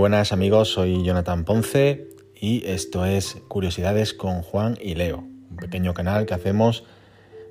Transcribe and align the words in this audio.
Buenas 0.00 0.32
amigos, 0.32 0.70
soy 0.72 1.04
Jonathan 1.04 1.44
Ponce 1.44 2.08
y 2.34 2.66
esto 2.66 3.04
es 3.04 3.36
Curiosidades 3.48 4.14
con 4.14 4.40
Juan 4.40 4.78
y 4.80 4.94
Leo, 4.94 5.18
un 5.18 5.56
pequeño 5.58 5.92
canal 5.92 6.24
que 6.24 6.32
hacemos 6.32 6.84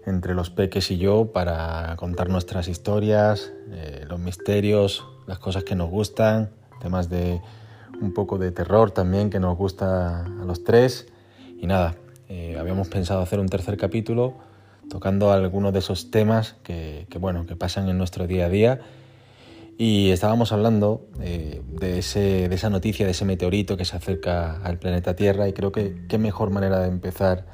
entre 0.08 0.34
los 0.34 0.50
peques 0.50 0.90
y 0.90 0.98
yo 0.98 1.32
para 1.32 1.96
contar 1.98 2.28
nuestras 2.28 2.68
historias, 2.68 3.54
eh, 3.70 4.04
los 4.10 4.20
misterios, 4.20 5.06
las 5.28 5.38
cosas 5.38 5.64
que 5.64 5.76
nos 5.76 5.92
gustan, 5.92 6.50
temas 6.82 7.08
de 7.08 7.40
un 8.02 8.16
poco 8.16 8.40
de 8.40 8.50
terror 8.52 8.90
también 8.90 9.30
que 9.30 9.40
nos 9.40 9.56
gusta 9.56 10.26
a 10.26 10.44
los 10.44 10.64
tres. 10.64 11.08
Y 11.56 11.68
nada, 11.68 11.98
eh, 12.30 12.58
habíamos 12.60 12.88
pensado 12.88 13.22
hacer 13.22 13.40
un 13.40 13.48
tercer 13.48 13.78
capítulo 13.78 14.34
tocando 14.90 15.32
algunos 15.32 15.72
de 15.72 15.80
esos 15.80 16.10
temas 16.10 16.56
que, 16.64 17.06
bueno, 17.20 17.46
que 17.46 17.56
pasan 17.56 17.88
en 17.90 18.00
nuestro 18.00 18.26
día 18.26 18.48
a 18.48 18.50
día. 18.50 18.82
Y 19.82 20.12
estábamos 20.12 20.52
hablando 20.52 21.08
eh, 21.22 21.62
de, 21.72 22.00
ese, 22.00 22.50
de 22.50 22.56
esa 22.56 22.70
noticia, 22.70 23.06
de 23.06 23.14
ese 23.14 23.24
meteorito 23.24 23.78
que 23.78 23.86
se 23.86 23.96
acerca 23.96 24.62
al 24.62 24.78
planeta 24.78 25.16
Tierra 25.16 25.48
y 25.48 25.54
creo 25.54 25.72
que 25.72 26.06
qué 26.10 26.18
mejor 26.18 26.50
manera 26.50 26.82
de 26.82 26.90
empezar 26.90 27.46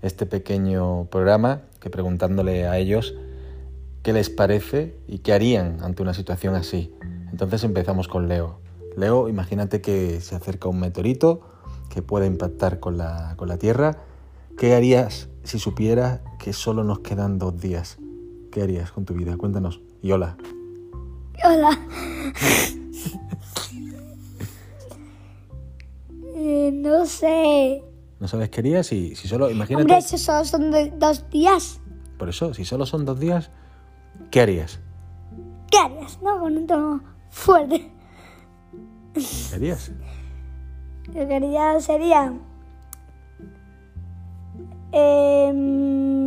este 0.00 0.24
pequeño 0.24 1.06
programa 1.06 1.62
que 1.80 1.90
preguntándole 1.90 2.68
a 2.68 2.78
ellos 2.78 3.16
qué 4.04 4.12
les 4.12 4.30
parece 4.30 4.96
y 5.08 5.18
qué 5.18 5.32
harían 5.32 5.78
ante 5.82 6.02
una 6.02 6.14
situación 6.14 6.54
así. 6.54 6.94
Entonces 7.32 7.64
empezamos 7.64 8.06
con 8.06 8.28
Leo. 8.28 8.60
Leo, 8.96 9.28
imagínate 9.28 9.80
que 9.80 10.20
se 10.20 10.36
acerca 10.36 10.68
un 10.68 10.78
meteorito 10.78 11.40
que 11.90 12.00
puede 12.00 12.28
impactar 12.28 12.78
con 12.78 12.96
la, 12.96 13.34
con 13.36 13.48
la 13.48 13.58
Tierra. 13.58 14.04
¿Qué 14.56 14.74
harías 14.74 15.30
si 15.42 15.58
supieras 15.58 16.20
que 16.38 16.52
solo 16.52 16.84
nos 16.84 17.00
quedan 17.00 17.38
dos 17.38 17.60
días? 17.60 17.98
¿Qué 18.52 18.62
harías 18.62 18.92
con 18.92 19.04
tu 19.04 19.14
vida? 19.14 19.36
Cuéntanos. 19.36 19.80
Y 20.00 20.12
hola. 20.12 20.36
Hola. 21.44 21.78
eh, 26.36 26.70
no 26.72 27.06
sé. 27.06 27.82
¿No 28.20 28.28
sabes 28.28 28.50
qué 28.50 28.60
harías? 28.60 28.86
Si, 28.86 29.14
si 29.16 29.26
solo, 29.28 29.50
imagínate... 29.50 29.82
Hombre, 29.82 30.02
si 30.02 30.18
solo 30.18 30.44
son 30.44 30.70
de- 30.70 30.90
dos 30.96 31.28
días. 31.30 31.80
Por 32.18 32.28
eso, 32.28 32.54
si 32.54 32.64
solo 32.64 32.86
son 32.86 33.04
dos 33.04 33.18
días, 33.18 33.50
¿qué 34.30 34.40
harías? 34.40 34.78
¿Qué 35.70 35.78
harías? 35.78 36.20
No, 36.22 36.38
con 36.38 36.56
un 36.56 36.66
tono 36.66 37.02
fuerte. 37.30 37.90
¿Qué 39.14 39.54
harías? 39.56 39.90
Lo 41.12 41.26
que 41.26 41.34
haría 41.34 41.80
sería... 41.80 42.32
em, 44.92 46.21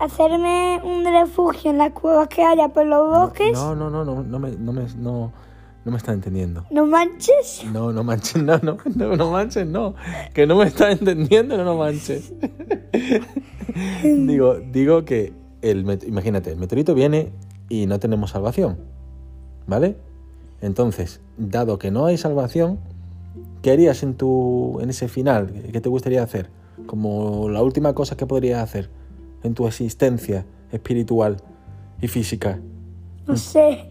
hacerme 0.00 0.80
un 0.82 1.04
refugio 1.04 1.70
en 1.70 1.78
las 1.78 1.92
cuevas 1.92 2.26
que 2.28 2.42
haya 2.42 2.68
por 2.68 2.86
los 2.86 3.06
bosques. 3.06 3.52
No, 3.52 3.74
no, 3.74 3.90
no, 3.90 4.04
no, 4.04 4.22
no 4.22 4.38
me, 4.38 4.50
no 4.52 4.72
me, 4.72 4.86
no, 4.96 5.30
no 5.84 5.92
me 5.92 5.98
está 5.98 6.12
entendiendo. 6.12 6.64
No 6.70 6.86
manches. 6.86 7.64
No, 7.70 7.92
no 7.92 8.02
manches, 8.02 8.42
no, 8.42 8.58
no, 8.62 8.78
no, 8.96 9.16
no 9.16 9.30
manches, 9.30 9.66
no. 9.66 9.94
Que 10.32 10.46
no 10.46 10.56
me 10.56 10.64
está 10.64 10.90
entendiendo, 10.90 11.56
no, 11.56 11.64
no 11.64 11.76
manches. 11.76 12.32
digo, 14.02 14.56
digo 14.72 15.04
que 15.04 15.34
el 15.60 15.80
imagínate, 16.06 16.50
el 16.50 16.56
meteorito 16.56 16.94
viene 16.94 17.32
y 17.68 17.86
no 17.86 18.00
tenemos 18.00 18.30
salvación. 18.30 18.78
¿Vale? 19.66 19.96
Entonces, 20.62 21.20
dado 21.36 21.78
que 21.78 21.90
no 21.90 22.06
hay 22.06 22.16
salvación, 22.16 22.80
¿qué 23.62 23.70
harías 23.70 24.02
en 24.02 24.14
tu 24.14 24.78
en 24.80 24.88
ese 24.88 25.08
final? 25.08 25.52
¿Qué 25.70 25.80
te 25.80 25.88
gustaría 25.90 26.22
hacer? 26.22 26.48
Como 26.86 27.50
la 27.50 27.62
última 27.62 27.94
cosa 27.94 28.16
que 28.16 28.26
podrías 28.26 28.62
hacer 28.62 28.88
en 29.42 29.54
tu 29.54 29.66
existencia 29.66 30.44
espiritual 30.72 31.36
y 32.00 32.08
física. 32.08 32.58
No 33.26 33.36
sé. 33.36 33.90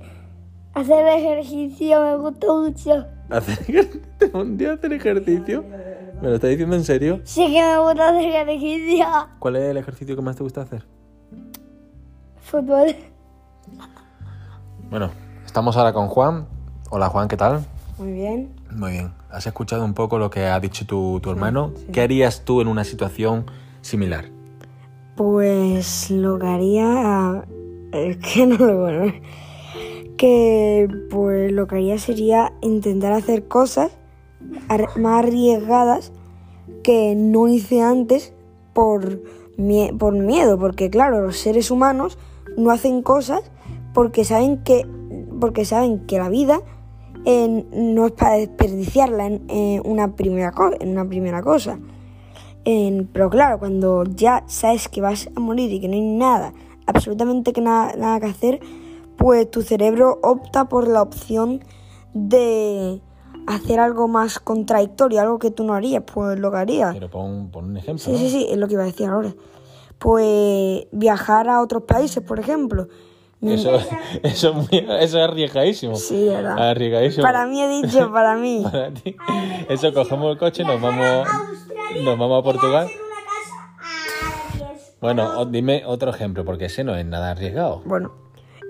Hacer 0.74 1.08
ejercicio 1.08 2.02
me 2.02 2.16
gusta 2.18 2.48
mucho. 2.48 3.06
¿Hacer 3.30 3.60
ejercicio? 3.68 4.30
¿Un 4.34 4.58
día 4.58 4.74
hacer 4.74 4.94
ejercicio? 4.94 5.66
¿Me 6.22 6.30
lo 6.30 6.36
estás 6.36 6.50
diciendo 6.50 6.76
en 6.76 6.84
serio? 6.84 7.22
Sí 7.24 7.52
que 7.52 7.62
me 7.62 7.80
gusta 7.80 8.10
hacer 8.10 8.50
ejercicio. 8.50 9.06
¿Cuál 9.40 9.56
es 9.56 9.64
el 9.64 9.78
ejercicio 9.78 10.16
que 10.16 10.22
más 10.22 10.36
te 10.36 10.44
gusta 10.44 10.62
hacer? 10.62 10.86
Fútbol. 12.42 12.96
Bueno, 14.90 15.12
estamos 15.46 15.78
ahora 15.78 15.94
con 15.94 16.08
Juan. 16.08 16.48
Hola 16.90 17.10
Juan, 17.10 17.28
¿qué 17.28 17.38
tal? 17.38 17.64
Muy 17.98 18.14
bien. 18.14 18.56
Muy 18.72 18.92
bien. 18.92 19.12
¿Has 19.30 19.46
escuchado 19.46 19.84
un 19.86 19.94
poco 19.94 20.18
lo 20.18 20.30
que 20.30 20.46
ha 20.46 20.60
dicho 20.60 20.86
tu, 20.86 21.20
tu 21.22 21.30
hermano? 21.30 21.74
¿Qué 21.92 22.02
harías 22.02 22.44
tú 22.46 22.62
en 22.62 22.68
una 22.68 22.84
situación 22.84 23.46
similar? 23.82 24.39
Pues 25.20 26.10
lo 26.12 26.40
que 26.40 26.48
haría. 26.48 27.44
Es 27.92 28.18
que 28.18 28.46
no 28.46 28.56
lo 28.56 28.80
bueno. 28.80 29.12
Que 30.16 30.88
pues 31.10 31.52
lo 31.52 31.68
que 31.68 31.76
haría 31.76 31.98
sería 31.98 32.54
intentar 32.62 33.12
hacer 33.12 33.50
cosas 33.50 33.92
más 34.96 35.26
arriesgadas 35.26 36.14
que 36.84 37.16
no 37.18 37.50
hice 37.50 37.82
antes 37.82 38.34
por, 38.72 39.22
por 39.98 40.14
miedo. 40.14 40.58
Porque 40.58 40.90
claro, 40.90 41.22
los 41.22 41.36
seres 41.36 41.70
humanos 41.70 42.18
no 42.56 42.72
hacen 42.72 43.02
cosas 43.02 43.52
porque 43.94 44.24
saben 44.24 44.64
que, 44.64 44.88
porque 45.42 45.66
saben 45.66 46.06
que 46.06 46.18
la 46.18 46.30
vida 46.30 46.62
eh, 47.26 47.66
no 47.74 48.06
es 48.06 48.14
para 48.14 48.36
desperdiciarla 48.36 49.26
en, 49.26 49.82
una 49.84 50.16
primera 50.16 50.54
en 50.80 50.90
una 50.92 51.10
primera 51.10 51.42
cosa. 51.42 51.78
En- 52.66 53.08
pero 53.12 53.30
claro, 53.30 53.60
cuando 53.60 54.04
ya 54.04 54.44
sabes 54.48 54.88
que 54.90 55.02
vas 55.02 55.30
a 55.36 55.40
morir 55.40 55.72
y 55.72 55.80
que 55.80 55.88
no 55.88 55.94
hay 55.96 56.02
nada, 56.02 56.54
absolutamente 56.86 57.54
que 57.54 57.62
nada, 57.62 57.94
nada 57.98 58.20
que 58.20 58.26
hacer, 58.28 58.60
pues 59.18 59.50
tu 59.50 59.62
cerebro 59.62 60.20
opta 60.24 60.70
por 60.70 60.88
la 60.88 61.02
opción 61.02 61.64
de 62.14 63.02
hacer 63.48 63.80
algo 63.80 64.08
más 64.08 64.40
contradictorio, 64.40 65.22
algo 65.22 65.40
que 65.40 65.52
tú 65.52 65.64
no 65.64 65.74
harías, 65.74 66.04
pues 66.12 66.40
lo 66.40 66.52
que 66.52 66.58
harías. 66.58 66.94
Pero 66.94 67.10
pon, 67.10 67.50
pon 67.52 67.66
un 67.66 67.78
ejemplo. 67.78 68.04
Sí, 68.04 68.12
¿no? 68.12 68.18
sí, 68.18 68.30
sí, 68.30 68.48
es 68.50 68.58
lo 68.58 68.68
que 68.68 68.74
iba 68.74 68.84
a 68.84 68.88
decir 68.88 69.08
ahora. 69.08 69.34
Pues 69.98 70.86
viajar 70.92 71.50
a 71.50 71.62
otros 71.62 71.84
países, 71.84 72.24
por 72.24 72.40
ejemplo. 72.40 72.88
Eso, 73.42 73.72
eso, 74.24 74.50
es 74.50 74.56
muy- 74.56 74.68
eso 75.00 75.18
es 75.18 75.24
arriesgadísimo. 75.30 75.96
Sí, 75.96 76.26
verdad. 76.28 76.58
Arriesgadísimo. 76.70 77.24
Para 77.24 77.46
mí 77.46 77.62
he 77.62 77.82
dicho, 77.82 78.12
para 78.12 78.36
mí. 78.36 78.62
Para 78.72 78.92
ti. 78.94 79.16
Eso, 79.70 79.94
cogemos 79.94 80.32
el 80.32 80.38
coche 80.38 80.64
y 80.64 80.66
nos 80.66 80.82
vamos, 80.82 81.28
nos 82.04 82.18
vamos 82.18 82.40
a 82.40 82.44
Portugal. 82.44 82.88
Bueno, 85.02 85.46
dime 85.46 85.84
otro 85.86 86.10
ejemplo, 86.12 86.44
porque 86.44 86.66
ese 86.66 86.84
no 86.84 86.96
es 86.96 87.06
nada 87.06 87.32
arriesgado. 87.32 87.82
Bueno, 87.86 88.12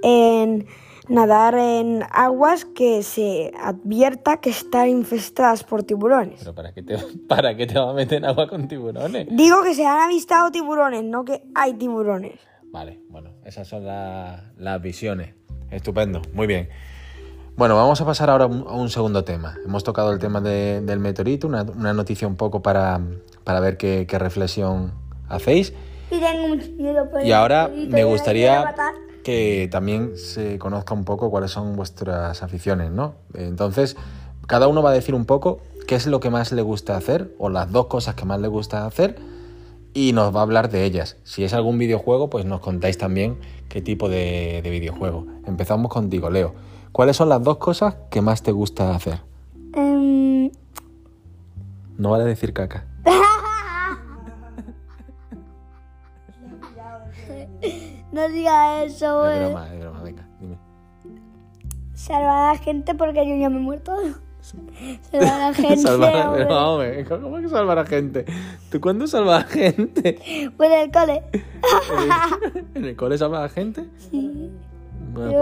en 0.03 0.67
nadar 1.07 1.55
en 1.55 2.03
aguas 2.11 2.65
que 2.65 3.01
se 3.01 3.51
advierta 3.59 4.37
que 4.37 4.51
están 4.51 4.89
infestadas 4.89 5.63
por 5.63 5.81
tiburones. 5.83 6.39
Pero 6.39 6.53
¿para 6.53 6.71
qué 6.71 6.83
te, 6.83 6.97
para 7.27 7.55
qué 7.55 7.65
te 7.65 7.79
vas 7.79 7.89
a 7.89 7.93
meter 7.93 8.19
en 8.19 8.25
agua 8.25 8.47
con 8.47 8.67
tiburones? 8.67 9.27
Digo 9.31 9.63
que 9.63 9.73
se 9.73 9.85
han 9.87 10.01
avistado 10.01 10.51
tiburones, 10.51 11.03
no 11.03 11.25
que 11.25 11.41
hay 11.55 11.73
tiburones. 11.73 12.39
Vale, 12.71 12.99
bueno, 13.09 13.31
esas 13.43 13.67
son 13.67 13.85
la- 13.85 14.51
las 14.57 14.79
visiones. 14.81 15.33
Estupendo, 15.71 16.21
muy 16.33 16.45
bien. 16.45 16.69
Bueno, 17.59 17.75
vamos 17.75 17.99
a 17.99 18.05
pasar 18.05 18.29
ahora 18.29 18.45
a 18.45 18.47
un, 18.47 18.89
segundo 18.89 19.25
tema. 19.25 19.57
Hemos 19.65 19.83
tocado 19.83 20.13
el 20.13 20.19
tema 20.19 20.39
de- 20.39 20.79
del 20.79 20.99
meteorito, 21.01 21.45
una, 21.45 21.63
una 21.63 21.91
noticia 21.91 22.25
un 22.25 22.37
poco 22.37 22.61
para, 22.61 23.01
para 23.43 23.59
ver 23.59 23.75
qué, 23.75 24.07
qué 24.07 24.17
reflexión 24.17 24.93
hacéis. 25.27 25.73
Y 26.09 26.21
tengo 26.21 26.47
mucho 26.47 26.71
miedo 26.77 27.09
por 27.11 27.21
Y 27.21 27.25
el 27.25 27.33
ahora 27.33 27.69
me 27.69 28.05
gustaría 28.05 28.73
que 29.25 29.67
también 29.69 30.15
se 30.15 30.57
conozca 30.57 30.93
un 30.93 31.03
poco 31.03 31.29
cuáles 31.29 31.51
son 31.51 31.75
vuestras 31.75 32.41
aficiones, 32.43 32.91
¿no? 32.91 33.15
Entonces, 33.33 33.97
cada 34.47 34.69
uno 34.69 34.81
va 34.81 34.91
a 34.91 34.93
decir 34.93 35.13
un 35.13 35.25
poco 35.25 35.59
qué 35.85 35.95
es 35.95 36.07
lo 36.07 36.21
que 36.21 36.29
más 36.29 36.53
le 36.53 36.61
gusta 36.61 36.95
hacer 36.95 37.35
o 37.39 37.49
las 37.49 37.69
dos 37.73 37.87
cosas 37.87 38.15
que 38.15 38.23
más 38.23 38.39
le 38.39 38.47
gusta 38.47 38.85
hacer 38.85 39.17
y 39.93 40.13
nos 40.13 40.33
va 40.33 40.39
a 40.39 40.43
hablar 40.43 40.69
de 40.69 40.85
ellas. 40.85 41.17
Si 41.25 41.43
es 41.43 41.53
algún 41.53 41.77
videojuego, 41.77 42.29
pues 42.29 42.45
nos 42.45 42.61
contáis 42.61 42.97
también 42.97 43.37
qué 43.67 43.81
tipo 43.81 44.07
de, 44.07 44.61
de 44.63 44.69
videojuego. 44.69 45.27
Empezamos 45.45 45.91
contigo, 45.91 46.29
Leo. 46.29 46.78
¿Cuáles 46.91 47.15
son 47.15 47.29
las 47.29 47.43
dos 47.43 47.57
cosas 47.57 47.95
que 48.09 48.21
más 48.21 48.41
te 48.43 48.51
gusta 48.51 48.93
hacer? 48.95 49.21
Em, 49.73 50.51
No 51.97 52.09
vale 52.11 52.25
decir 52.25 52.53
caca. 52.53 52.85
no 58.11 58.29
diga 58.29 58.83
eso, 58.83 59.27
Es 59.27 59.37
güey. 59.37 59.49
broma, 59.51 59.73
es 59.73 59.79
broma, 59.79 60.01
venga, 60.03 60.27
dime. 60.39 60.57
Salvar 61.93 62.49
a 62.49 62.53
la 62.53 62.57
gente 62.59 62.95
porque 62.95 63.27
yo 63.27 63.35
ya 63.35 63.49
me 63.49 63.57
he 63.57 63.61
muerto. 63.61 63.95
Salvar 64.41 65.29
a 65.41 65.49
la 65.49 65.53
gente. 65.53 65.77
Salvar, 65.77 66.27
hombre. 66.27 66.43
pero 66.45 66.57
a 66.59 66.77
ver, 66.77 67.07
¿cómo 67.07 67.37
que 67.37 67.49
salvar 67.49 67.79
a 67.79 67.85
gente? 67.85 68.25
¿Tú 68.71 68.79
cuándo 68.81 69.05
salvas 69.07 69.43
a 69.43 69.47
gente? 69.47 70.51
Pues 70.57 70.71
en 70.71 70.79
el 70.79 70.91
cole. 70.91 71.23
¿En 72.73 72.85
el 72.85 72.95
cole 72.95 73.17
salvas 73.17 73.51
a 73.51 73.53
gente? 73.53 73.85
Sí. 74.09 74.49
Pues, 75.13 75.33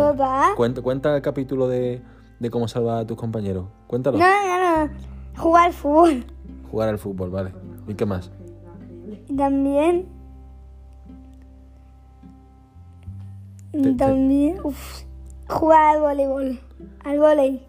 cuenta, 0.56 0.82
cuenta 0.82 1.16
el 1.16 1.22
capítulo 1.22 1.68
de, 1.68 2.02
de 2.40 2.50
cómo 2.50 2.68
salvar 2.68 3.00
a 3.00 3.06
tus 3.08 3.18
compañeros. 3.18 3.66
Cuéntalo. 3.88 4.18
No, 4.18 4.26
no, 4.26 4.86
no. 4.88 4.92
Jugar 5.38 5.68
al 5.68 5.74
fútbol. 5.74 6.26
Jugar 6.72 6.90
al 6.90 7.00
fútbol, 7.00 7.30
vale. 7.30 7.54
¿Y 7.88 7.94
qué 7.94 8.06
más? 8.06 8.32
Y 9.28 9.36
también. 9.36 10.08
te- 13.72 13.94
También. 13.94 14.60
Uf. 14.64 15.04
jugar 15.48 15.96
al 15.96 16.02
voleibol. 16.02 16.60
Al 17.04 17.20
volei. 17.20 17.68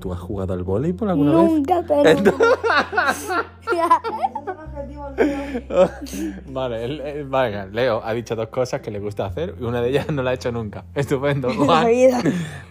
¿Tú 0.00 0.12
has 0.12 0.20
jugado 0.20 0.52
al 0.52 0.62
voleibol 0.62 1.08
alguna 1.08 1.40
vez? 1.40 1.50
Nunca, 1.52 1.82
pero. 1.88 2.20
Vale, 6.48 6.84
él- 6.84 7.00
él- 7.00 7.24
venga, 7.24 7.66
Leo 7.66 8.00
ha 8.04 8.12
dicho 8.12 8.34
dos 8.36 8.48
cosas 8.48 8.80
que 8.80 8.90
le 8.90 8.98
gusta 8.98 9.26
hacer 9.26 9.54
y 9.60 9.64
una 9.64 9.80
de 9.80 9.90
ellas 9.90 10.08
no 10.12 10.22
la 10.22 10.30
ha 10.30 10.34
hecho 10.34 10.52
nunca. 10.52 10.84
Estupendo, 10.94 11.48
En 11.50 11.58
la 11.60 11.64
Juan. 11.66 11.86
vida. 11.88 12.22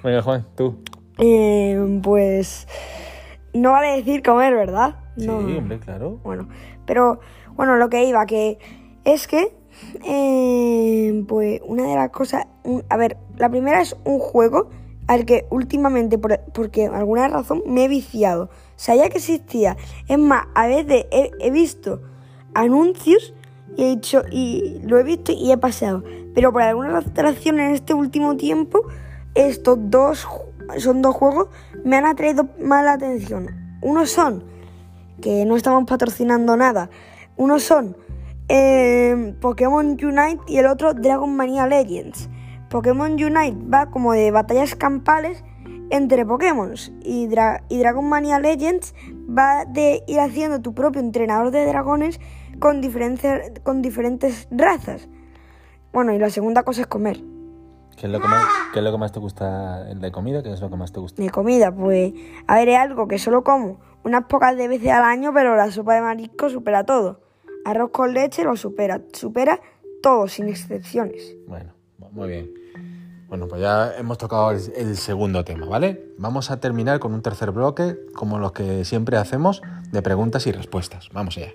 Venga, 0.04 0.22
Juan, 0.22 0.46
tú. 0.56 0.78
Eh, 1.18 2.00
pues 2.04 2.68
no 3.54 3.72
vale 3.72 3.96
decir 3.98 4.22
comer, 4.22 4.54
¿verdad? 4.56 4.96
Sí, 5.18 5.28
No. 5.28 5.38
hombre, 5.38 5.80
claro. 5.80 6.20
Bueno, 6.24 6.50
pero 6.86 7.20
bueno, 7.56 7.78
lo 7.78 7.90
que 7.90 8.04
iba, 8.04 8.26
que 8.26 8.60
es 9.06 9.28
que, 9.28 9.56
eh, 10.04 11.24
pues 11.28 11.62
una 11.66 11.88
de 11.88 11.96
las 11.96 12.10
cosas, 12.10 12.46
un- 12.64 12.84
a 12.90 12.98
ver, 12.98 13.18
la 13.38 13.50
primera 13.50 13.82
es 13.82 13.96
un 14.04 14.20
juego 14.20 14.70
al 15.08 15.26
que 15.26 15.46
últimamente, 15.52 16.18
por, 16.18 16.40
porque 16.54 16.88
alguna 16.88 17.28
razón, 17.28 17.62
me 17.68 17.86
he 17.86 17.88
viciado. 17.88 18.50
Sabía 18.76 19.08
que 19.10 19.18
existía. 19.20 19.78
Es 20.08 20.18
más, 20.18 20.48
a 20.56 20.68
veces 20.68 21.06
he, 21.12 21.32
he 21.40 21.52
visto 21.52 22.02
anuncios 22.56 23.34
y 23.78 23.84
he 23.84 23.90
dicho, 23.90 24.24
y 24.32 24.80
lo 24.84 24.98
he 24.98 25.04
visto 25.04 25.32
y 25.32 25.52
he 25.52 25.58
pasado. 25.58 26.04
Pero 26.34 26.52
por 26.52 26.62
alguna 26.62 27.02
razón 27.02 27.60
en 27.60 27.74
este 27.74 27.94
último 27.94 28.36
tiempo, 28.38 28.82
estos 29.36 29.78
dos, 29.80 30.28
son 30.78 31.02
dos 31.02 31.16
juegos, 31.16 31.50
me 31.84 31.98
han 31.98 32.06
atraído 32.06 32.48
más 32.60 32.84
la 32.84 32.94
atención. 32.94 33.78
Unos 33.82 34.10
son 34.10 34.44
que 35.22 35.46
no 35.46 35.56
estamos 35.56 35.86
patrocinando 35.86 36.58
nada. 36.58 36.90
Unos 37.38 37.64
son 37.64 37.96
eh, 38.48 39.36
Pokémon 39.42 39.92
Unite 39.92 40.40
y 40.48 40.58
el 40.58 40.68
otro 40.68 40.94
Dragon 40.94 41.36
Mania 41.36 41.68
Legends. 41.68 42.30
Pokémon 42.70 43.14
Unite 43.14 43.58
va 43.72 43.92
como 43.92 44.14
de 44.14 44.32
batallas 44.32 44.76
campales 44.76 45.44
entre 45.90 46.26
Pokémon 46.26 46.74
y 47.04 47.28
Dragon 47.28 48.10
Mania 48.10 48.40
Legends 48.40 48.96
va 49.30 49.66
de 49.66 50.04
ir 50.08 50.20
haciendo 50.20 50.62
tu 50.62 50.74
propio 50.74 51.02
entrenador 51.02 51.52
de 51.52 51.66
dragones 51.66 52.20
con, 52.60 52.82
diferentes 52.82 53.60
con 53.64 53.82
diferentes 53.82 54.48
razas. 54.52 55.08
Bueno, 55.94 56.14
y 56.14 56.20
la 56.20 56.30
segunda 56.30 56.64
cosa 56.64 56.82
es 56.82 56.88
comer. 56.88 57.22
¿Qué 57.96 58.08
es, 58.08 58.12
lo 58.12 58.20
que 58.20 58.28
más, 58.28 58.46
qué 58.74 58.80
es 58.80 58.84
lo 58.84 58.92
que 58.92 58.98
más 58.98 59.12
te 59.14 59.20
gusta 59.20 59.86
de 59.86 60.12
comida? 60.12 60.44
¿Qué 60.44 60.52
es 60.52 60.60
lo 60.60 60.70
que 60.70 60.76
más 60.76 60.92
te 60.92 61.00
gusta? 61.00 61.22
De 61.22 61.30
comida, 61.30 61.74
pues, 61.74 62.14
a 62.46 62.56
ver, 62.56 62.68
es 62.68 62.78
algo 62.78 63.08
que 63.08 63.18
solo 63.18 63.44
como 63.44 63.80
unas 64.04 64.26
pocas 64.26 64.58
de 64.58 64.68
veces 64.68 64.90
al 64.90 65.04
año, 65.04 65.34
pero 65.34 65.56
la 65.56 65.72
sopa 65.72 65.96
de 65.96 66.02
marisco 66.02 66.50
supera 66.50 66.84
todo. 66.84 67.22
Arroz 67.64 67.92
con 67.92 68.14
leche 68.14 68.44
lo 68.44 68.58
supera, 68.58 69.02
supera 69.14 69.62
todo, 70.04 70.28
sin 70.28 70.50
excepciones. 70.50 71.36
Bueno, 71.48 71.74
muy 72.12 72.28
bien. 72.28 72.52
Bueno, 73.30 73.48
pues 73.48 73.62
ya 73.62 73.96
hemos 73.98 74.18
tocado 74.18 74.52
el, 74.52 74.62
el 74.76 74.98
segundo 74.98 75.44
tema, 75.44 75.66
¿vale? 75.66 76.14
Vamos 76.18 76.52
a 76.52 76.60
terminar 76.60 77.00
con 77.00 77.14
un 77.14 77.22
tercer 77.22 77.52
bloque, 77.52 77.98
como 78.14 78.38
los 78.38 78.52
que 78.52 78.84
siempre 78.86 79.18
hacemos, 79.18 79.62
de 79.92 80.02
preguntas 80.02 80.46
y 80.46 80.52
respuestas. 80.52 81.10
Vamos 81.14 81.38
allá. 81.38 81.54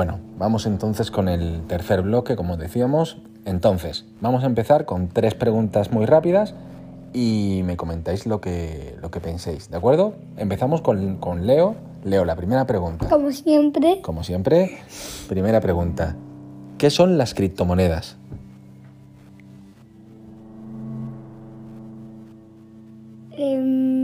Bueno, 0.00 0.18
vamos 0.38 0.64
entonces 0.64 1.10
con 1.10 1.28
el 1.28 1.60
tercer 1.66 2.00
bloque, 2.00 2.34
como 2.34 2.56
decíamos. 2.56 3.18
Entonces, 3.44 4.06
vamos 4.22 4.44
a 4.44 4.46
empezar 4.46 4.86
con 4.86 5.08
tres 5.08 5.34
preguntas 5.34 5.92
muy 5.92 6.06
rápidas 6.06 6.54
y 7.12 7.60
me 7.66 7.76
comentáis 7.76 8.24
lo 8.24 8.40
que, 8.40 8.96
lo 9.02 9.10
que 9.10 9.20
penséis, 9.20 9.70
¿de 9.70 9.76
acuerdo? 9.76 10.14
Empezamos 10.38 10.80
con, 10.80 11.18
con 11.18 11.46
Leo. 11.46 11.74
Leo, 12.02 12.24
la 12.24 12.34
primera 12.34 12.66
pregunta. 12.66 13.10
Como 13.10 13.30
siempre. 13.30 14.00
Como 14.00 14.24
siempre, 14.24 14.78
primera 15.28 15.60
pregunta. 15.60 16.16
¿Qué 16.78 16.88
son 16.88 17.18
las 17.18 17.34
criptomonedas? 17.34 18.16
em, 23.40 23.99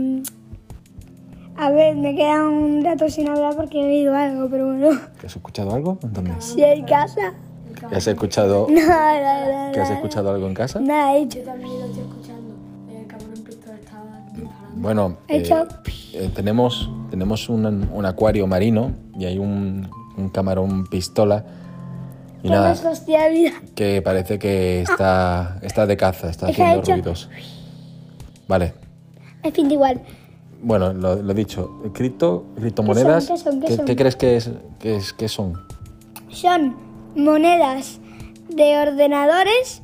a 1.57 1.71
ver, 1.71 1.95
me 1.95 2.15
queda 2.15 2.47
un 2.47 2.83
rato 2.83 3.09
sin 3.09 3.27
hablar 3.27 3.55
porque 3.55 3.79
he 3.81 3.85
oído 3.85 4.15
algo, 4.15 4.47
pero 4.49 4.67
bueno. 4.67 4.99
¿Que 5.19 5.27
has 5.27 5.35
escuchado 5.35 5.73
algo? 5.73 5.97
¿Dónde? 6.01 6.31
Si 6.39 6.63
hay 6.63 6.83
casa. 6.83 7.33
¿Que 7.89 7.95
has 7.95 8.07
escuchado, 8.07 8.67
Nada, 8.69 9.21
nada, 9.21 9.71
que 9.71 9.79
has 9.81 9.89
escuchado 9.91 10.31
algo 10.31 10.47
en 10.47 10.53
casa? 10.53 10.79
Nada 10.79 11.15
he 11.15 11.21
hecho. 11.23 11.39
También 11.39 11.69
lo 11.79 11.85
estoy 11.85 12.01
escuchando. 12.03 12.53
El 12.99 13.07
cabrón 13.07 13.43
Pistol 13.45 13.75
estaba 13.79 14.03
disparando. 14.33 14.75
Bueno, 14.81 15.17
He 15.27 15.35
eh, 15.37 15.39
hecho- 15.39 15.67
eh, 16.13 16.29
tenemos, 16.33 16.89
tenemos 17.11 17.49
un, 17.49 17.65
un 17.91 18.05
acuario 18.05 18.47
marino 18.47 18.91
y 19.17 19.25
hay 19.25 19.37
un, 19.37 19.89
un 20.17 20.29
camarón 20.29 20.87
pistola 20.87 21.43
y 22.43 22.49
nada, 22.49 22.69
nos 22.69 22.85
hostia 22.85 23.23
de 23.25 23.29
vida. 23.31 23.51
que 23.75 24.01
parece 24.03 24.37
que 24.39 24.81
está, 24.81 25.57
está 25.61 25.85
de 25.85 25.97
caza, 25.97 26.29
está 26.29 26.47
haciendo 26.47 26.81
ruidos. 26.81 27.29
Vale, 28.47 28.73
En 29.43 29.53
fin, 29.53 29.69
igual. 29.69 30.01
Bueno, 30.61 30.93
lo, 30.93 31.15
lo 31.15 31.33
dicho, 31.33 31.81
cripto, 31.93 32.45
criptomonedas, 32.55 33.27
¿Qué 33.27 33.37
son? 33.37 33.37
¿Qué 33.37 33.49
son? 33.51 33.59
¿Qué 33.61 33.67
¿qué, 33.67 33.75
son? 33.75 33.85
qué 33.85 33.95
crees 33.95 34.15
que, 34.15 34.37
es, 34.37 34.51
que, 34.79 34.95
es, 34.95 35.13
que 35.13 35.27
son? 35.27 35.53
Son 36.29 36.75
monedas 37.15 37.99
de 38.49 38.79
ordenadores. 38.79 39.81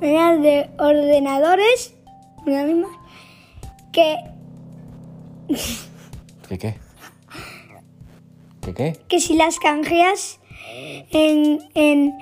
Monedas 0.00 0.42
de 0.42 0.70
ordenadores. 0.78 1.94
Una 2.46 2.64
misma. 2.64 2.88
Que, 3.92 4.16
¿Qué 6.48 6.58
qué? 6.58 6.74
¿Qué 8.60 8.74
qué? 8.74 9.00
que 9.08 9.20
si 9.20 9.34
las 9.34 9.58
canjeas 9.58 10.38
en, 11.10 11.60
en 11.74 12.14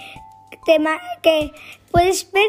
tema 0.64 0.98
que 1.22 1.52
puedes 1.90 2.30
ver 2.32 2.46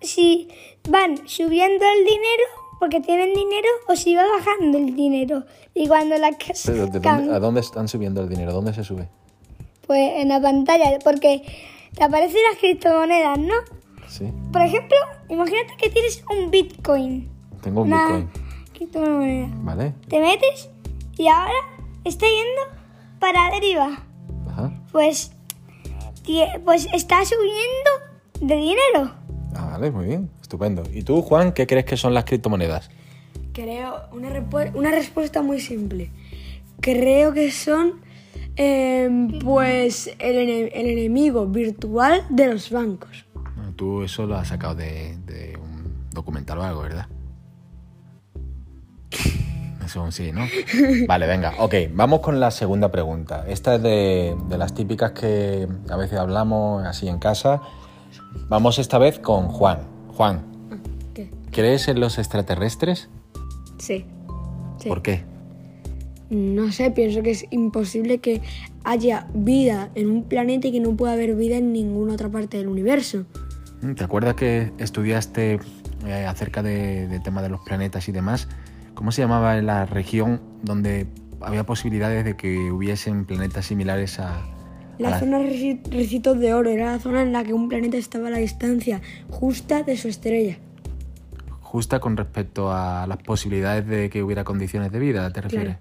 si 0.00 0.48
van 0.88 1.28
subiendo 1.28 1.84
el 1.84 2.04
dinero 2.04 2.61
porque 2.82 3.00
tienen 3.00 3.32
dinero 3.32 3.68
o 3.86 3.94
si 3.94 4.16
va 4.16 4.24
bajando 4.26 4.76
el 4.76 4.96
dinero. 4.96 5.44
Y 5.72 5.86
cuando 5.86 6.16
que 6.36 6.52
Pero, 6.66 6.88
¿de 6.88 6.98
dónde, 6.98 7.32
¿A 7.32 7.38
dónde 7.38 7.60
están 7.60 7.86
subiendo 7.86 8.20
el 8.22 8.28
dinero? 8.28 8.52
¿Dónde 8.52 8.74
se 8.74 8.82
sube? 8.82 9.08
pues 9.86 10.14
en 10.16 10.30
la 10.30 10.42
pantalla, 10.42 10.98
porque 11.04 11.44
te 11.94 12.02
aparecen 12.02 12.40
las 12.50 12.58
criptomonedas, 12.58 13.38
¿no? 13.38 13.54
Sí, 14.08 14.32
Por 14.52 14.62
ejemplo, 14.62 14.96
imagínate 15.28 15.76
que 15.76 15.90
tienes 15.90 16.24
un 16.28 16.50
Bitcoin. 16.50 17.30
tengo 17.62 17.82
un 17.82 17.86
una 17.86 18.16
Bitcoin, 18.16 18.30
criptomoneda. 18.72 19.48
¿vale? 19.58 19.94
Te 20.08 20.18
metes 20.18 20.68
y 21.16 21.28
ahora 21.28 21.54
está 22.02 22.26
yendo 22.26 22.80
para 23.20 23.48
deriva. 23.52 24.04
Ajá. 24.48 24.72
Pues, 24.90 25.30
pues 26.64 26.88
está 26.92 27.24
subiendo 27.24 27.90
de 28.40 28.56
dinero. 28.56 29.14
Ah, 29.54 29.68
vale, 29.70 29.92
muy 29.92 30.06
bien, 30.06 30.28
estupendo. 30.52 30.82
¿Y 30.92 31.02
tú, 31.02 31.22
Juan, 31.22 31.52
qué 31.52 31.66
crees 31.66 31.86
que 31.86 31.96
son 31.96 32.12
las 32.12 32.24
criptomonedas? 32.24 32.90
Creo, 33.54 34.02
una, 34.12 34.90
respuesta 34.90 35.40
muy 35.42 35.60
simple. 35.60 36.10
Creo 36.80 37.32
que 37.32 37.50
son, 37.50 38.00
em, 38.56 39.38
pues, 39.38 40.08
el, 40.18 40.36
ene- 40.36 40.70
el 40.74 40.86
enemigo 40.88 41.46
virtual 41.46 42.24
de 42.28 42.52
los 42.52 42.70
bancos. 42.70 43.24
Bueno, 43.56 43.72
Tú 43.76 44.02
eso 44.02 44.26
lo 44.26 44.36
has 44.36 44.48
sacado 44.48 44.74
de, 44.74 45.16
de 45.24 45.56
un 45.56 46.10
documental 46.10 46.58
o 46.58 46.62
algo, 46.62 46.82
¿verdad? 46.82 47.06
Eso 49.84 50.10
sí, 50.12 50.30
¿no? 50.32 50.46
Vale, 51.08 51.26
venga, 51.26 51.54
ok, 51.58 51.74
vamos 51.92 52.20
con 52.20 52.38
la 52.40 52.50
segunda 52.52 52.90
pregunta. 52.92 53.44
Esta 53.48 53.74
es 53.74 53.82
de, 53.82 54.36
de 54.48 54.56
las 54.56 54.74
típicas 54.74 55.10
que 55.10 55.66
a 55.90 55.96
veces 55.96 56.18
hablamos 56.18 56.86
así 56.86 57.08
en 57.08 57.18
casa. 57.18 57.60
Vamos 58.48 58.78
esta 58.78 58.96
vez 58.98 59.18
con 59.18 59.48
Juan. 59.48 59.91
Juan, 60.14 60.42
¿Qué? 61.14 61.30
¿crees 61.50 61.88
en 61.88 62.00
los 62.00 62.18
extraterrestres? 62.18 63.08
Sí. 63.78 64.04
Sí. 64.78 64.88
¿Por 64.88 65.02
qué? 65.02 65.24
No 66.30 66.72
sé, 66.72 66.90
pienso 66.90 67.22
que 67.22 67.30
es 67.30 67.44
imposible 67.50 68.18
que 68.18 68.40
haya 68.84 69.28
vida 69.34 69.90
en 69.94 70.10
un 70.10 70.24
planeta 70.24 70.68
y 70.68 70.72
que 70.72 70.80
no 70.80 70.96
pueda 70.96 71.12
haber 71.12 71.34
vida 71.34 71.56
en 71.56 71.72
ninguna 71.72 72.14
otra 72.14 72.30
parte 72.30 72.56
del 72.56 72.68
universo. 72.68 73.26
¿Te 73.96 74.04
acuerdas 74.04 74.34
que 74.34 74.72
estudiaste 74.78 75.58
eh, 76.06 76.26
acerca 76.26 76.62
de, 76.62 77.06
de 77.08 77.20
tema 77.20 77.42
de 77.42 77.50
los 77.50 77.60
planetas 77.60 78.08
y 78.08 78.12
demás? 78.12 78.48
¿Cómo 78.94 79.12
se 79.12 79.22
llamaba 79.22 79.60
la 79.60 79.84
región 79.84 80.40
donde 80.62 81.06
había 81.40 81.64
posibilidades 81.64 82.24
de 82.24 82.36
que 82.36 82.70
hubiesen 82.70 83.24
planetas 83.24 83.66
similares 83.66 84.18
a 84.18 84.42
La 84.98 85.10
la- 85.10 85.18
zona 85.20 85.38
Recitos 85.38 86.38
de 86.38 86.54
Oro 86.54 86.70
era 86.70 86.92
la 86.92 86.98
zona 86.98 87.22
en 87.22 87.32
la 87.32 87.42
que 87.44 87.52
un 87.54 87.68
planeta 87.68 87.96
estaba 87.96 88.28
a 88.28 88.30
la 88.30 88.38
distancia 88.38 89.00
justa 89.30 89.82
de 89.82 89.96
su 89.96 90.08
estrella. 90.08 90.58
justa 91.60 92.00
con 92.00 92.18
respecto 92.18 92.70
a 92.70 93.06
las 93.06 93.16
posibilidades 93.18 93.86
de 93.86 94.10
que 94.10 94.22
hubiera 94.22 94.44
condiciones 94.44 94.92
de 94.92 94.98
vida, 94.98 95.32
¿te 95.32 95.40
refieres? 95.40 95.76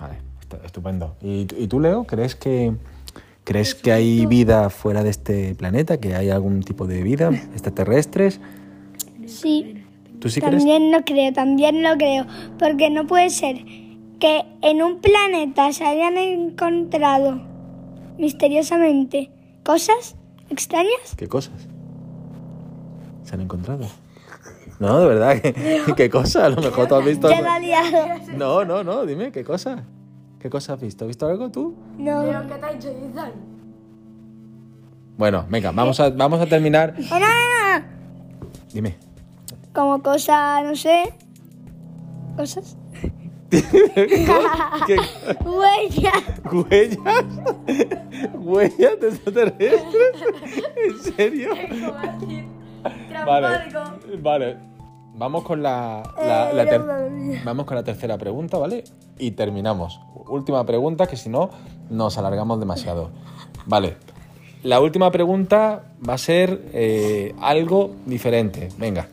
Vale, 0.00 0.14
estu- 0.40 0.64
estupendo. 0.64 1.16
¿Y, 1.20 1.46
y 1.58 1.66
tú, 1.68 1.78
Leo, 1.78 2.04
crees 2.04 2.34
que 2.34 2.72
crees 3.44 3.74
que 3.74 3.92
hay 3.92 4.24
vida 4.24 4.70
fuera 4.70 5.02
de 5.02 5.10
este 5.10 5.54
planeta, 5.56 5.98
que 6.00 6.14
hay 6.14 6.30
algún 6.30 6.62
tipo 6.62 6.86
de 6.86 7.02
vida 7.02 7.28
extraterrestres? 7.52 8.40
Sí, 9.26 9.84
¿Tú 10.20 10.30
sí 10.30 10.40
crees? 10.40 10.56
también 10.64 10.90
lo 10.90 11.02
creo, 11.04 11.32
también 11.34 11.82
lo 11.82 11.96
creo. 11.98 12.26
Porque 12.58 12.88
no 12.88 13.06
puede 13.06 13.28
ser 13.28 13.58
que 14.18 14.42
en 14.62 14.82
un 14.82 15.00
planeta 15.02 15.70
se 15.74 15.84
hayan 15.84 16.16
encontrado 16.16 17.42
misteriosamente 18.18 19.30
cosas 19.64 20.16
extrañas. 20.50 21.14
¿Qué 21.16 21.28
cosas? 21.28 21.68
¿Se 23.24 23.34
han 23.34 23.40
encontrado? 23.40 23.86
No, 24.80 25.00
de 25.00 25.06
verdad, 25.06 25.40
¿qué, 25.40 25.92
qué 25.96 26.10
cosa? 26.10 26.46
A 26.46 26.48
lo 26.48 26.60
mejor 26.60 26.88
tú 26.88 26.94
has 26.96 27.04
visto... 27.04 27.30
Ya 27.30 27.40
la 27.40 27.58
liado. 27.58 27.98
No, 28.36 28.64
no, 28.64 28.82
no, 28.82 29.06
dime, 29.06 29.32
¿qué 29.32 29.44
cosa? 29.44 29.84
¿Qué 30.38 30.50
cosa 30.50 30.74
has 30.74 30.80
visto? 30.80 31.04
¿Has 31.04 31.08
visto 31.08 31.26
algo 31.26 31.50
tú? 31.50 31.74
No. 31.96 32.22
¿Pero 32.22 32.46
qué 32.46 32.54
te 32.54 32.66
ha 32.66 32.72
dicho 32.72 32.88
Ethan? 32.90 33.32
Bueno, 35.16 35.46
venga, 35.48 35.70
vamos 35.70 36.00
a, 36.00 36.10
vamos 36.10 36.40
a 36.40 36.46
terminar. 36.46 36.94
No, 36.98 37.18
no, 37.18 37.26
no. 37.26 37.84
Dime. 38.72 38.96
Como 39.72 40.02
cosa, 40.02 40.60
no 40.62 40.74
sé. 40.76 41.14
Cosas. 42.36 42.76
¿Qué? 44.86 44.96
Huellas. 45.44 46.22
¿Huellas? 46.52 47.24
¿Huellas 48.34 49.00
de 49.00 49.08
extraterrestres? 49.08 49.82
¿En 50.76 50.98
serio? 51.14 51.50
Vale, 53.26 53.48
vale. 54.20 54.56
Vamos 55.16 55.44
con 55.44 55.62
la, 55.62 56.02
la- 56.18 56.52
la 56.52 56.64
ter- 56.66 56.82
vamos 57.44 57.66
con 57.66 57.76
la 57.76 57.84
tercera 57.84 58.18
pregunta, 58.18 58.58
¿vale? 58.58 58.82
Y 59.18 59.30
terminamos. 59.32 60.00
Última 60.26 60.64
pregunta, 60.66 61.06
que 61.06 61.16
si 61.16 61.28
no, 61.28 61.50
nos 61.88 62.18
alargamos 62.18 62.58
demasiado. 62.58 63.10
Vale. 63.66 63.96
La 64.64 64.80
última 64.80 65.10
pregunta 65.12 65.84
va 66.06 66.14
a 66.14 66.18
ser 66.18 66.62
eh, 66.72 67.34
algo 67.40 67.92
diferente. 68.06 68.70
Venga. 68.78 69.08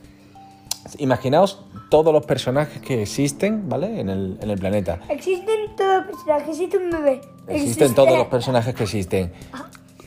Imaginaos 0.97 1.63
todos 1.89 2.13
los 2.13 2.25
personajes 2.25 2.81
que 2.81 3.01
existen, 3.01 3.69
¿vale? 3.69 3.99
En 3.99 4.09
el, 4.09 4.37
en 4.41 4.49
el 4.49 4.57
planeta. 4.59 4.99
Existen 5.09 5.75
todos 5.75 5.97
los 5.97 6.05
personajes. 6.07 6.49
Existe 6.49 6.77
un 6.77 6.89
bebé. 6.89 7.21
Existen 7.47 7.95
todos 7.95 8.17
los 8.17 8.27
personajes 8.27 8.75
que 8.75 8.83
existen. 8.83 9.33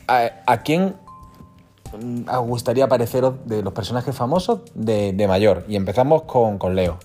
¿A, 0.07 0.29
a 0.45 0.61
quién 0.61 0.95
os 2.27 2.47
gustaría 2.47 2.87
pareceros 2.87 3.35
de 3.45 3.63
los 3.63 3.73
personajes 3.73 4.15
famosos 4.15 4.61
de, 4.73 5.13
de 5.13 5.27
mayor? 5.27 5.65
Y 5.67 5.75
empezamos 5.75 6.23
con, 6.23 6.57
con 6.57 6.75
Leo. 6.75 6.97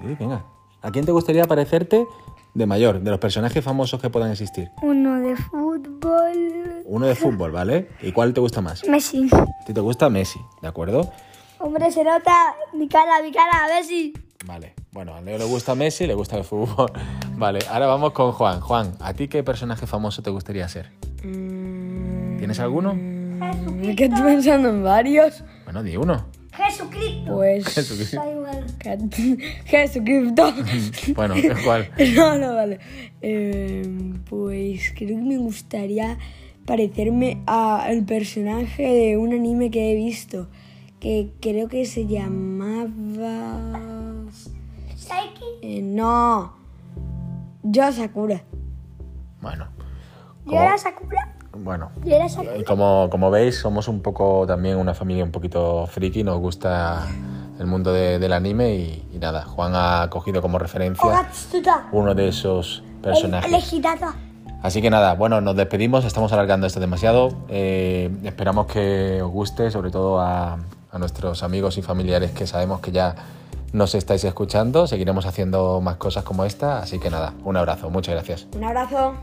Sí, 0.00 0.16
venga. 0.18 0.44
¿A 0.80 0.90
quién 0.90 1.04
te 1.04 1.12
gustaría 1.12 1.44
parecerte 1.44 2.06
de 2.54 2.66
mayor, 2.66 3.00
de 3.00 3.10
los 3.10 3.18
personajes 3.18 3.64
famosos 3.64 4.00
que 4.00 4.10
puedan 4.10 4.30
existir? 4.30 4.70
Uno 4.82 5.20
de 5.20 5.36
fútbol. 5.36 6.82
Uno 6.84 7.06
de 7.06 7.14
fútbol, 7.14 7.50
¿vale? 7.52 7.88
¿Y 8.02 8.12
cuál 8.12 8.34
te 8.34 8.40
gusta 8.40 8.60
más? 8.60 8.86
Messi. 8.86 9.28
Ti 9.66 9.72
te 9.72 9.80
gusta 9.80 10.08
Messi, 10.10 10.40
¿de 10.60 10.68
acuerdo? 10.68 11.10
Hombre, 11.58 11.90
se 11.90 12.04
nota 12.04 12.54
mi 12.74 12.88
cara, 12.88 13.22
mi 13.22 13.32
cara, 13.32 13.68
Messi. 13.68 14.12
Vale. 14.44 14.74
Bueno, 14.90 15.14
a 15.14 15.20
Leo 15.20 15.38
le 15.38 15.44
gusta 15.44 15.74
Messi, 15.74 16.06
le 16.06 16.14
gusta 16.14 16.36
el 16.36 16.44
fútbol. 16.44 16.92
Vale, 17.36 17.60
ahora 17.70 17.86
vamos 17.86 18.12
con 18.12 18.32
Juan. 18.32 18.60
Juan, 18.60 18.92
¿a 19.00 19.14
ti 19.14 19.28
qué 19.28 19.42
personaje 19.42 19.86
famoso 19.86 20.22
te 20.22 20.30
gustaría 20.30 20.68
ser? 20.68 20.90
¿Tienes 21.22 22.60
alguno? 22.60 22.92
Es 23.82 23.96
que 23.96 24.04
estoy 24.04 24.22
pensando 24.22 24.68
en 24.68 24.82
varios. 24.82 25.42
Bueno, 25.64 25.82
di 25.82 25.96
uno. 25.96 26.26
Jesucristo. 26.52 27.34
Pues. 27.34 27.66
Jesucristo. 27.66 28.20
Jesucristo. 29.64 30.52
Bueno, 31.14 31.34
¿cuál? 31.64 31.88
No, 32.14 32.38
no, 32.38 32.54
vale. 32.54 32.78
Eh, 33.20 34.14
pues 34.28 34.92
creo 34.96 35.16
que 35.18 35.22
me 35.22 35.38
gustaría 35.38 36.18
parecerme 36.66 37.42
al 37.46 38.04
personaje 38.04 38.82
de 38.82 39.16
un 39.16 39.32
anime 39.32 39.70
que 39.70 39.92
he 39.92 39.94
visto. 39.94 40.48
Que 41.00 41.32
creo 41.40 41.68
que 41.68 41.84
se 41.84 42.06
llamaba. 42.06 43.60
Saiki. 44.96 45.44
eh, 45.62 45.82
no. 45.82 46.54
Yo 47.62 47.90
Sakura. 47.92 48.42
Bueno. 49.40 49.66
Yo 50.46 50.52
era 50.60 50.76
Sakura. 50.78 51.36
Bueno, 51.56 51.90
Yo 52.04 52.16
era 52.16 52.28
Sakura. 52.28 52.64
como, 52.66 53.08
como 53.10 53.30
veis, 53.30 53.56
somos 53.56 53.86
un 53.86 54.00
poco 54.00 54.46
también 54.46 54.78
una 54.78 54.94
familia 54.94 55.22
un 55.22 55.30
poquito 55.30 55.86
friki, 55.86 56.24
nos 56.24 56.38
gusta 56.40 57.06
el 57.62 57.66
mundo 57.68 57.92
de- 57.92 58.18
del 58.18 58.32
anime 58.32 58.74
y, 58.74 59.08
y 59.14 59.18
nada, 59.18 59.44
Juan 59.44 59.72
ha 59.74 60.08
cogido 60.10 60.42
como 60.42 60.58
referencia 60.58 61.02
uno 61.92 62.14
de 62.14 62.28
esos 62.28 62.82
personajes. 63.02 63.50
Así 64.62 64.80
que 64.82 64.90
nada, 64.90 65.14
bueno, 65.14 65.40
nos 65.40 65.56
despedimos, 65.56 66.04
estamos 66.04 66.32
alargando 66.32 66.66
esto 66.66 66.78
demasiado. 66.78 67.30
Eh, 67.48 68.10
esperamos 68.22 68.66
que 68.66 69.20
os 69.22 69.30
guste, 69.30 69.70
sobre 69.70 69.90
todo 69.90 70.20
a, 70.20 70.58
a 70.92 70.98
nuestros 70.98 71.42
amigos 71.42 71.78
y 71.78 71.82
familiares 71.82 72.30
que 72.30 72.46
sabemos 72.46 72.80
que 72.80 72.92
ya 72.92 73.14
nos 73.72 73.94
estáis 73.96 74.22
escuchando. 74.22 74.86
Seguiremos 74.86 75.26
haciendo 75.26 75.80
más 75.80 75.96
cosas 75.96 76.22
como 76.24 76.44
esta, 76.44 76.78
así 76.78 76.98
que 77.00 77.10
nada, 77.10 77.32
un 77.44 77.56
abrazo, 77.56 77.90
muchas 77.90 78.14
gracias. 78.14 78.46
Un 78.54 78.62
abrazo. 78.64 79.14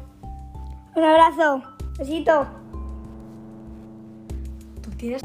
Un 0.95 1.03
abrazo. 1.03 1.61
Besito. 1.97 2.45
Tú 4.81 4.89
tienes. 4.97 5.21